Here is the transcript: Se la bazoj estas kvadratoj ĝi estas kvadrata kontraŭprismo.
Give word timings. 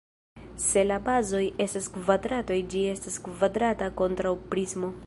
Se 0.61 0.83
la 0.91 0.97
bazoj 1.09 1.43
estas 1.67 1.91
kvadratoj 1.99 2.59
ĝi 2.73 2.83
estas 2.95 3.21
kvadrata 3.29 3.95
kontraŭprismo. 4.03 4.97